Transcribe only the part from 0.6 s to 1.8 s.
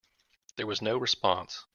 was no response.